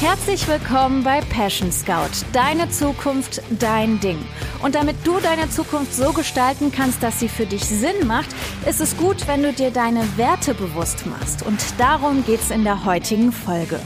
[0.00, 2.24] Herzlich willkommen bei Passion Scout.
[2.32, 4.18] Deine Zukunft, dein Ding.
[4.62, 8.28] Und damit du deine Zukunft so gestalten kannst, dass sie für dich Sinn macht,
[8.64, 11.44] ist es gut, wenn du dir deine Werte bewusst machst.
[11.44, 13.80] Und darum geht's in der heutigen Folge.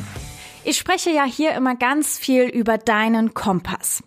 [0.65, 4.05] Ich spreche ja hier immer ganz viel über deinen Kompass.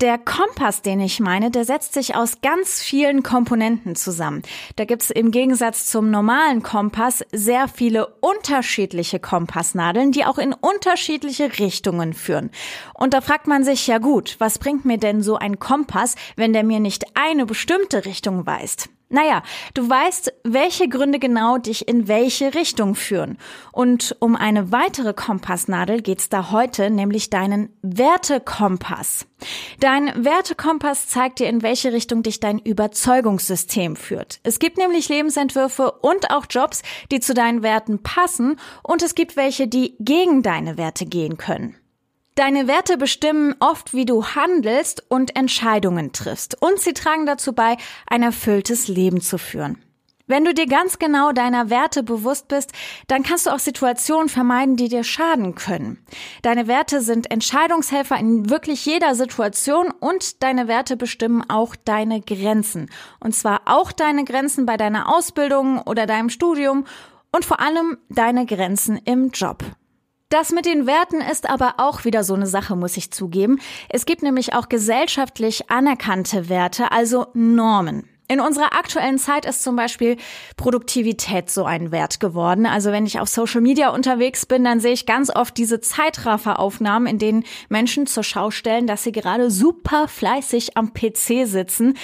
[0.00, 4.42] Der Kompass, den ich meine, der setzt sich aus ganz vielen Komponenten zusammen.
[4.76, 11.58] Da gibt's im Gegensatz zum normalen Kompass sehr viele unterschiedliche Kompassnadeln, die auch in unterschiedliche
[11.58, 12.50] Richtungen führen.
[12.94, 16.54] Und da fragt man sich ja gut, was bringt mir denn so ein Kompass, wenn
[16.54, 18.88] der mir nicht eine bestimmte Richtung weist?
[19.10, 23.38] Naja, du weißt, welche Gründe genau dich in welche Richtung führen.
[23.72, 29.26] Und um eine weitere Kompassnadel geht's da heute, nämlich deinen Wertekompass.
[29.80, 34.40] Dein Wertekompass zeigt dir, in welche Richtung dich dein Überzeugungssystem führt.
[34.42, 39.36] Es gibt nämlich Lebensentwürfe und auch Jobs, die zu deinen Werten passen und es gibt
[39.36, 41.76] welche, die gegen deine Werte gehen können.
[42.38, 46.62] Deine Werte bestimmen oft, wie du handelst und Entscheidungen triffst.
[46.62, 49.82] Und sie tragen dazu bei, ein erfülltes Leben zu führen.
[50.28, 52.70] Wenn du dir ganz genau deiner Werte bewusst bist,
[53.08, 55.98] dann kannst du auch Situationen vermeiden, die dir schaden können.
[56.42, 62.88] Deine Werte sind Entscheidungshelfer in wirklich jeder Situation und deine Werte bestimmen auch deine Grenzen.
[63.18, 66.86] Und zwar auch deine Grenzen bei deiner Ausbildung oder deinem Studium
[67.32, 69.64] und vor allem deine Grenzen im Job.
[70.28, 73.60] Das mit den Werten ist aber auch wieder so eine Sache, muss ich zugeben.
[73.88, 78.06] Es gibt nämlich auch gesellschaftlich anerkannte Werte, also Normen.
[78.30, 80.18] In unserer aktuellen Zeit ist zum Beispiel
[80.58, 82.66] Produktivität so ein Wert geworden.
[82.66, 87.08] Also wenn ich auf Social Media unterwegs bin, dann sehe ich ganz oft diese Zeitrafferaufnahmen,
[87.08, 91.94] in denen Menschen zur Schau stellen, dass sie gerade super fleißig am PC sitzen.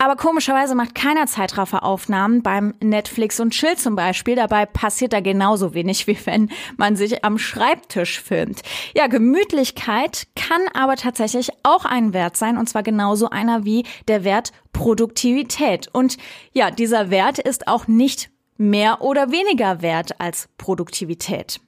[0.00, 4.34] Aber komischerweise macht keiner Zeitrafferaufnahmen beim Netflix und Chill zum Beispiel.
[4.34, 8.62] Dabei passiert da genauso wenig, wie wenn man sich am Schreibtisch filmt.
[8.94, 14.24] Ja, Gemütlichkeit kann aber tatsächlich auch ein Wert sein und zwar genauso einer wie der
[14.24, 15.88] Wert Produktivität.
[15.92, 16.16] Und
[16.54, 21.60] ja, dieser Wert ist auch nicht mehr oder weniger wert als Produktivität.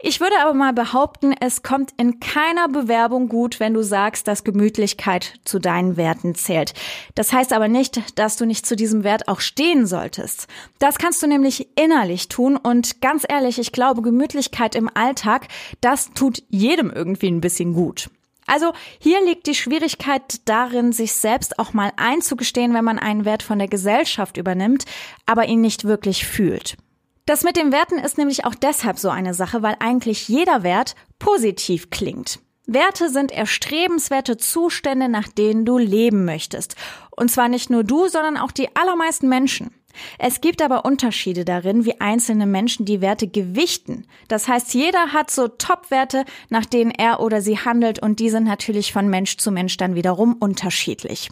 [0.00, 4.44] Ich würde aber mal behaupten, es kommt in keiner Bewerbung gut, wenn du sagst, dass
[4.44, 6.74] Gemütlichkeit zu deinen Werten zählt.
[7.14, 10.46] Das heißt aber nicht, dass du nicht zu diesem Wert auch stehen solltest.
[10.78, 15.48] Das kannst du nämlich innerlich tun und ganz ehrlich, ich glaube, Gemütlichkeit im Alltag,
[15.80, 18.10] das tut jedem irgendwie ein bisschen gut.
[18.46, 23.42] Also hier liegt die Schwierigkeit darin, sich selbst auch mal einzugestehen, wenn man einen Wert
[23.42, 24.84] von der Gesellschaft übernimmt,
[25.26, 26.76] aber ihn nicht wirklich fühlt.
[27.26, 30.94] Das mit den Werten ist nämlich auch deshalb so eine Sache, weil eigentlich jeder Wert
[31.18, 32.38] positiv klingt.
[32.66, 36.76] Werte sind erstrebenswerte Zustände, nach denen du leben möchtest.
[37.10, 39.70] Und zwar nicht nur du, sondern auch die allermeisten Menschen.
[40.18, 44.06] Es gibt aber Unterschiede darin, wie einzelne Menschen die Werte gewichten.
[44.28, 48.44] Das heißt, jeder hat so Top-Werte, nach denen er oder sie handelt und die sind
[48.44, 51.30] natürlich von Mensch zu Mensch dann wiederum unterschiedlich.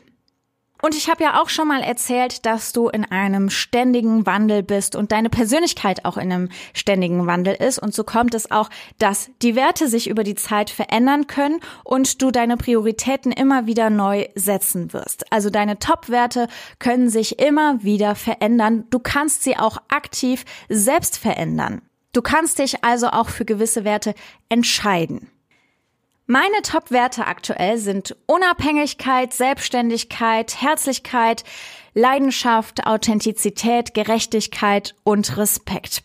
[0.84, 4.96] Und ich habe ja auch schon mal erzählt, dass du in einem ständigen Wandel bist
[4.96, 7.78] und deine Persönlichkeit auch in einem ständigen Wandel ist.
[7.78, 12.20] Und so kommt es auch, dass die Werte sich über die Zeit verändern können und
[12.20, 15.30] du deine Prioritäten immer wieder neu setzen wirst.
[15.32, 16.48] Also deine Top-Werte
[16.80, 18.82] können sich immer wieder verändern.
[18.90, 21.82] Du kannst sie auch aktiv selbst verändern.
[22.12, 24.16] Du kannst dich also auch für gewisse Werte
[24.48, 25.30] entscheiden.
[26.32, 31.44] Meine Top-Werte aktuell sind Unabhängigkeit, Selbstständigkeit, Herzlichkeit,
[31.92, 36.02] Leidenschaft, Authentizität, Gerechtigkeit und Respekt.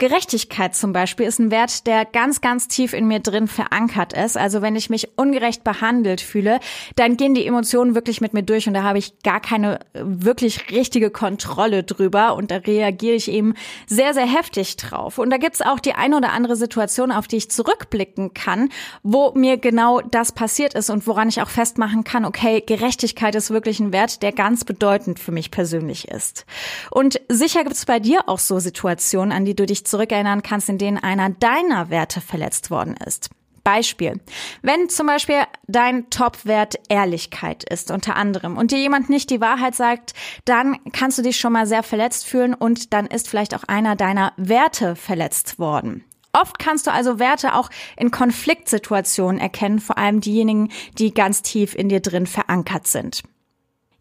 [0.00, 4.38] Gerechtigkeit zum Beispiel ist ein Wert, der ganz, ganz tief in mir drin verankert ist.
[4.38, 6.58] Also wenn ich mich ungerecht behandelt fühle,
[6.96, 10.70] dann gehen die Emotionen wirklich mit mir durch und da habe ich gar keine wirklich
[10.70, 13.52] richtige Kontrolle drüber und da reagiere ich eben
[13.86, 15.18] sehr, sehr heftig drauf.
[15.18, 18.70] Und da gibt's auch die eine oder andere Situation, auf die ich zurückblicken kann,
[19.02, 23.50] wo mir genau das passiert ist und woran ich auch festmachen kann, okay, Gerechtigkeit ist
[23.50, 26.46] wirklich ein Wert, der ganz bedeutend für mich persönlich ist.
[26.90, 30.78] Und sicher gibt's bei dir auch so Situationen, an die du dich zurückerinnern kannst, in
[30.78, 33.30] denen einer deiner Werte verletzt worden ist.
[33.62, 34.20] Beispiel.
[34.62, 39.74] Wenn zum Beispiel dein Topwert Ehrlichkeit ist, unter anderem, und dir jemand nicht die Wahrheit
[39.74, 40.14] sagt,
[40.44, 43.96] dann kannst du dich schon mal sehr verletzt fühlen und dann ist vielleicht auch einer
[43.96, 46.04] deiner Werte verletzt worden.
[46.32, 51.74] Oft kannst du also Werte auch in Konfliktsituationen erkennen, vor allem diejenigen, die ganz tief
[51.74, 53.22] in dir drin verankert sind.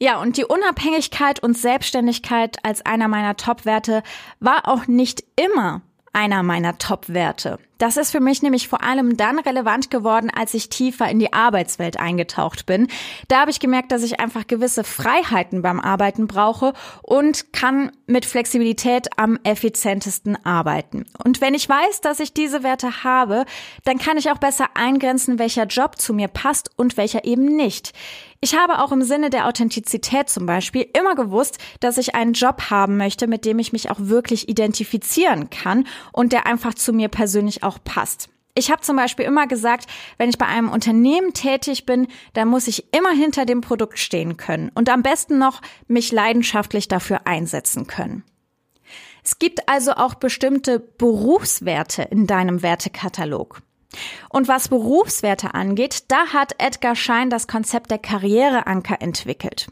[0.02, 4.02] Ja, und die Unabhängigkeit und Selbstständigkeit als einer meiner Top-Werte
[4.40, 5.82] war auch nicht immer
[6.14, 7.60] einer meiner Top-Werte.
[7.80, 11.34] Das ist für mich nämlich vor allem dann relevant geworden, als ich tiefer in die
[11.34, 12.88] Arbeitswelt eingetaucht bin.
[13.30, 18.26] Da habe ich gemerkt, dass ich einfach gewisse Freiheiten beim Arbeiten brauche und kann mit
[18.26, 21.06] Flexibilität am effizientesten arbeiten.
[21.24, 23.46] Und wenn ich weiß, dass ich diese Werte habe,
[23.86, 27.94] dann kann ich auch besser eingrenzen, welcher Job zu mir passt und welcher eben nicht.
[28.42, 32.70] Ich habe auch im Sinne der Authentizität zum Beispiel immer gewusst, dass ich einen Job
[32.70, 37.10] haben möchte, mit dem ich mich auch wirklich identifizieren kann und der einfach zu mir
[37.10, 38.30] persönlich passt.
[38.56, 39.86] Ich habe zum Beispiel immer gesagt,
[40.18, 44.38] wenn ich bei einem Unternehmen tätig bin, dann muss ich immer hinter dem Produkt stehen
[44.38, 48.24] können und am besten noch mich leidenschaftlich dafür einsetzen können.
[49.24, 53.62] Es gibt also auch bestimmte Berufswerte in deinem Wertekatalog.
[54.30, 59.68] Und was Berufswerte angeht, da hat Edgar Schein das Konzept der Karriereanker entwickelt.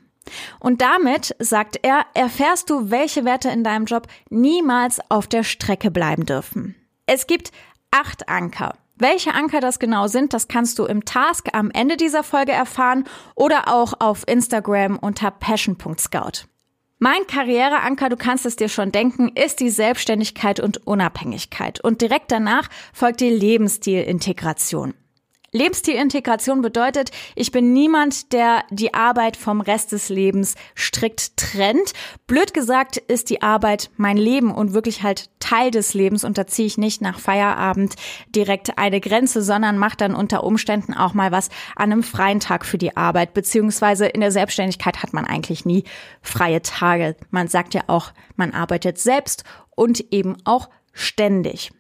[0.60, 5.92] Und damit, sagt er, erfährst du, welche Werte in deinem Job niemals auf der Strecke
[5.92, 6.76] bleiben dürfen.
[7.06, 7.52] Es gibt
[7.92, 8.76] acht Anker.
[8.96, 13.04] Welche Anker das genau sind, das kannst du im Task am Ende dieser Folge erfahren
[13.36, 16.48] oder auch auf Instagram unter passion.scout.
[17.00, 21.80] Mein Karriereanker, du kannst es dir schon denken, ist die Selbstständigkeit und Unabhängigkeit.
[21.84, 24.96] Und direkt danach folgt die Lebensstilintegration.
[25.54, 31.94] Lebensstilintegration bedeutet, ich bin niemand, der die Arbeit vom Rest des Lebens strikt trennt.
[32.28, 36.48] Blöd gesagt ist die Arbeit mein Leben und wirklich halt Teil des Lebens und da
[36.48, 37.96] ziehe ich nicht nach Feierabend
[38.36, 41.48] direkt eine Grenze, sondern mache dann unter Umständen auch mal was
[41.78, 43.34] an einem freien Tag für die Arbeit.
[43.34, 45.86] Beziehungsweise in der Selbstständigkeit hat man eigentlich nie
[46.22, 47.16] freie Tage.
[47.32, 49.46] Man sagt ja auch, man arbeitet selbst
[49.76, 51.72] und eben auch ständig.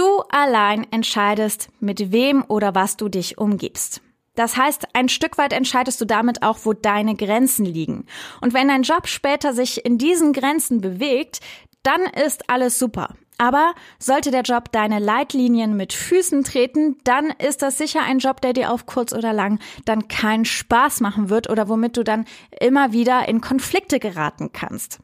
[0.00, 4.00] Du allein entscheidest, mit wem oder was du dich umgibst.
[4.34, 8.06] Das heißt, ein Stück weit entscheidest du damit auch, wo deine Grenzen liegen.
[8.40, 11.40] Und wenn dein Job später sich in diesen Grenzen bewegt,
[11.82, 13.14] dann ist alles super.
[13.36, 18.40] Aber sollte der Job deine Leitlinien mit Füßen treten, dann ist das sicher ein Job,
[18.40, 22.24] der dir auf kurz oder lang dann keinen Spaß machen wird oder womit du dann
[22.58, 25.00] immer wieder in Konflikte geraten kannst.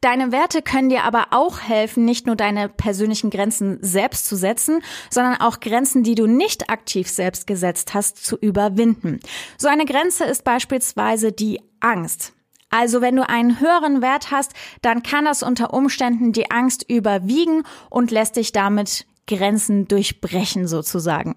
[0.00, 4.80] Deine Werte können dir aber auch helfen, nicht nur deine persönlichen Grenzen selbst zu setzen,
[5.10, 9.18] sondern auch Grenzen, die du nicht aktiv selbst gesetzt hast, zu überwinden.
[9.56, 12.32] So eine Grenze ist beispielsweise die Angst.
[12.70, 14.52] Also wenn du einen höheren Wert hast,
[14.82, 21.34] dann kann das unter Umständen die Angst überwiegen und lässt dich damit Grenzen durchbrechen sozusagen.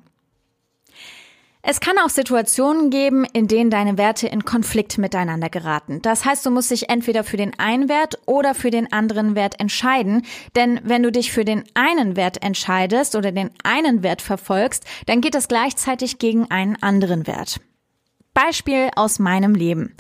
[1.63, 6.01] Es kann auch Situationen geben, in denen deine Werte in Konflikt miteinander geraten.
[6.01, 9.59] Das heißt, du musst dich entweder für den einen Wert oder für den anderen Wert
[9.59, 10.25] entscheiden.
[10.55, 15.21] Denn wenn du dich für den einen Wert entscheidest oder den einen Wert verfolgst, dann
[15.21, 17.59] geht das gleichzeitig gegen einen anderen Wert.
[18.33, 19.95] Beispiel aus meinem Leben.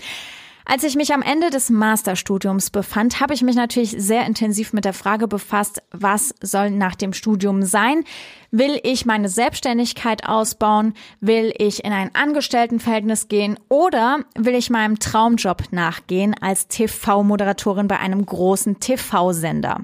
[0.73, 4.85] Als ich mich am Ende des Masterstudiums befand, habe ich mich natürlich sehr intensiv mit
[4.85, 8.05] der Frage befasst, was soll nach dem Studium sein?
[8.51, 10.93] Will ich meine Selbstständigkeit ausbauen?
[11.19, 13.59] Will ich in ein Angestelltenverhältnis gehen?
[13.67, 19.81] Oder will ich meinem Traumjob nachgehen als TV-Moderatorin bei einem großen TV-Sender?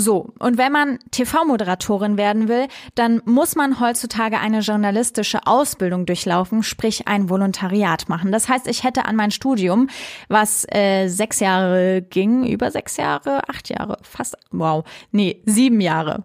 [0.00, 6.62] So, und wenn man TV-Moderatorin werden will, dann muss man heutzutage eine journalistische Ausbildung durchlaufen,
[6.62, 8.30] sprich ein Volontariat machen.
[8.30, 9.88] Das heißt, ich hätte an mein Studium,
[10.28, 16.22] was äh, sechs Jahre ging, über sechs Jahre, acht Jahre, fast, wow, nee, sieben Jahre,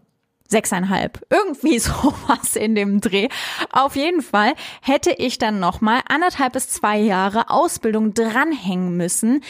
[0.47, 3.27] sechseinhalb, irgendwie sowas in dem Dreh.
[3.71, 4.53] Auf jeden Fall
[4.83, 9.41] hätte ich dann nochmal anderthalb bis zwei Jahre Ausbildung dranhängen müssen.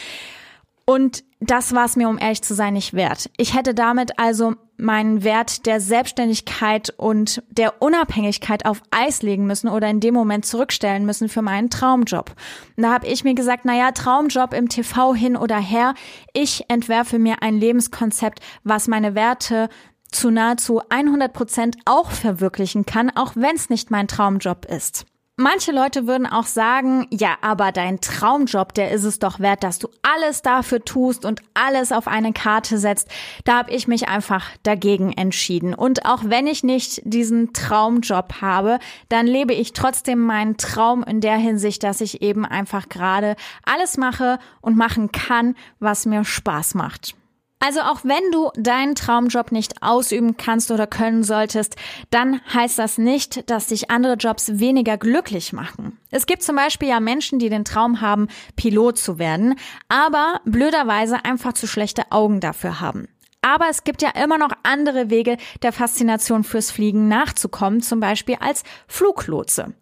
[0.86, 3.30] Und das war es mir, um ehrlich zu sein, nicht wert.
[3.36, 9.68] Ich hätte damit also meinen Wert der Selbstständigkeit und der Unabhängigkeit auf Eis legen müssen
[9.68, 12.34] oder in dem Moment zurückstellen müssen für meinen Traumjob.
[12.76, 15.94] Und da habe ich mir gesagt, naja, Traumjob im TV hin oder her,
[16.32, 19.68] ich entwerfe mir ein Lebenskonzept, was meine Werte
[20.10, 25.06] zu nahezu 100 Prozent auch verwirklichen kann, auch wenn es nicht mein Traumjob ist.
[25.36, 29.80] Manche Leute würden auch sagen, ja, aber dein Traumjob, der ist es doch wert, dass
[29.80, 33.08] du alles dafür tust und alles auf eine Karte setzt.
[33.42, 35.74] Da habe ich mich einfach dagegen entschieden.
[35.74, 41.20] Und auch wenn ich nicht diesen Traumjob habe, dann lebe ich trotzdem meinen Traum in
[41.20, 46.74] der Hinsicht, dass ich eben einfach gerade alles mache und machen kann, was mir Spaß
[46.74, 47.16] macht.
[47.60, 51.76] Also auch wenn du deinen Traumjob nicht ausüben kannst oder können solltest,
[52.10, 55.98] dann heißt das nicht, dass dich andere Jobs weniger glücklich machen.
[56.10, 59.54] Es gibt zum Beispiel ja Menschen, die den Traum haben, Pilot zu werden,
[59.88, 63.08] aber blöderweise einfach zu schlechte Augen dafür haben.
[63.40, 68.36] Aber es gibt ja immer noch andere Wege, der Faszination fürs Fliegen nachzukommen, zum Beispiel
[68.40, 69.74] als Fluglotse.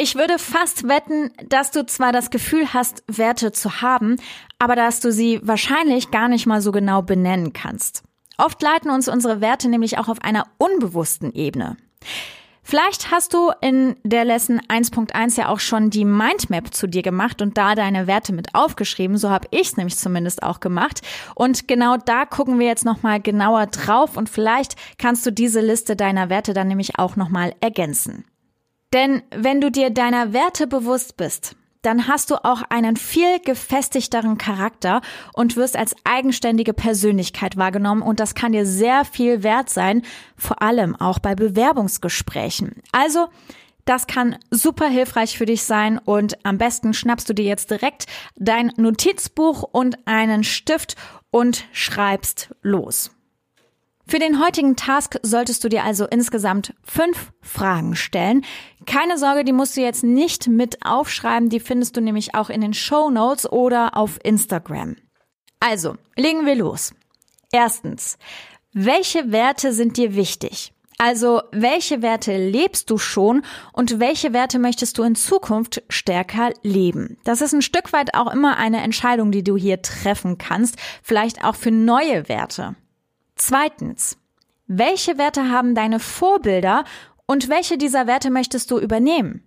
[0.00, 4.14] Ich würde fast wetten, dass du zwar das Gefühl hast, Werte zu haben,
[4.60, 8.04] aber dass du sie wahrscheinlich gar nicht mal so genau benennen kannst.
[8.36, 11.76] Oft leiten uns unsere Werte nämlich auch auf einer unbewussten Ebene.
[12.62, 17.42] Vielleicht hast du in der Lesson 1.1 ja auch schon die Mindmap zu dir gemacht
[17.42, 19.16] und da deine Werte mit aufgeschrieben.
[19.16, 21.00] So habe ich es nämlich zumindest auch gemacht.
[21.34, 25.96] Und genau da gucken wir jetzt nochmal genauer drauf und vielleicht kannst du diese Liste
[25.96, 28.24] deiner Werte dann nämlich auch nochmal ergänzen.
[28.92, 34.36] Denn wenn du dir deiner Werte bewusst bist, dann hast du auch einen viel gefestigteren
[34.36, 35.00] Charakter
[35.32, 40.02] und wirst als eigenständige Persönlichkeit wahrgenommen und das kann dir sehr viel wert sein,
[40.36, 42.82] vor allem auch bei Bewerbungsgesprächen.
[42.92, 43.28] Also,
[43.84, 48.06] das kann super hilfreich für dich sein und am besten schnappst du dir jetzt direkt
[48.36, 50.96] dein Notizbuch und einen Stift
[51.30, 53.10] und schreibst los.
[54.10, 58.42] Für den heutigen Task solltest du dir also insgesamt fünf Fragen stellen.
[58.86, 62.62] Keine Sorge, die musst du jetzt nicht mit aufschreiben, die findest du nämlich auch in
[62.62, 64.96] den Show Notes oder auf Instagram.
[65.60, 66.94] Also, legen wir los.
[67.52, 68.16] Erstens,
[68.72, 70.72] welche Werte sind dir wichtig?
[70.96, 73.42] Also, welche Werte lebst du schon
[73.74, 77.18] und welche Werte möchtest du in Zukunft stärker leben?
[77.24, 81.44] Das ist ein Stück weit auch immer eine Entscheidung, die du hier treffen kannst, vielleicht
[81.44, 82.74] auch für neue Werte.
[83.38, 84.18] Zweitens,
[84.66, 86.84] welche Werte haben deine Vorbilder
[87.26, 89.42] und welche dieser Werte möchtest du übernehmen?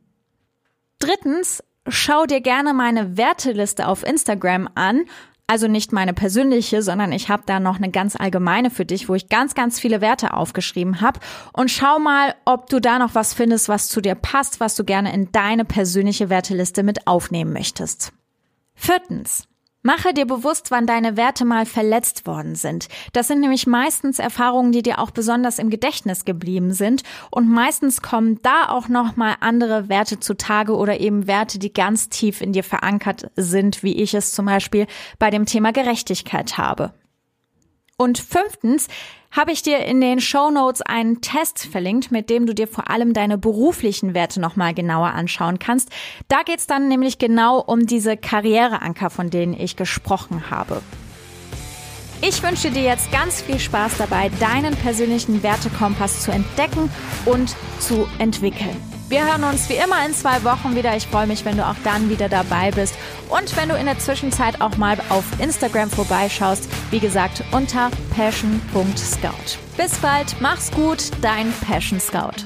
[1.00, 5.04] Drittens, schau dir gerne meine Werteliste auf Instagram an.
[5.48, 9.16] Also nicht meine persönliche, sondern ich habe da noch eine ganz allgemeine für dich, wo
[9.16, 11.20] ich ganz, ganz viele Werte aufgeschrieben habe.
[11.52, 14.86] Und schau mal, ob du da noch was findest, was zu dir passt, was du
[14.86, 18.14] gerne in deine persönliche Werteliste mit aufnehmen möchtest.
[18.76, 19.48] Viertens,
[19.84, 22.88] Mache dir bewusst, wann deine Werte mal verletzt worden sind.
[23.14, 28.04] Das sind nämlich meistens Erfahrungen, die dir auch besonders im Gedächtnis geblieben sind und meistens
[28.04, 32.54] kommen da auch noch mal andere Werte zutage oder eben Werte, die ganz tief in
[32.54, 34.86] dir verankert sind, wie ich es zum Beispiel
[35.18, 36.94] bei dem Thema Gerechtigkeit habe.
[38.02, 38.88] Und fünftens,
[39.30, 42.90] habe ich dir in den Show Notes einen Test verlinkt, mit dem du dir vor
[42.90, 45.92] allem deine beruflichen Werte nochmal genauer anschauen kannst.
[46.28, 50.82] Da geht's dann nämlich genau um diese Karriereanker, von denen ich gesprochen habe.
[52.24, 56.90] Ich wünsche dir jetzt ganz viel Spaß dabei, deinen persönlichen Wertekompass zu entdecken
[57.26, 58.91] und zu entwickeln.
[59.12, 60.96] Wir hören uns wie immer in zwei Wochen wieder.
[60.96, 62.96] Ich freue mich, wenn du auch dann wieder dabei bist
[63.28, 66.70] und wenn du in der Zwischenzeit auch mal auf Instagram vorbeischaust.
[66.92, 69.58] Wie gesagt, unter passion.scout.
[69.76, 72.46] Bis bald, mach's gut, dein Passion Scout.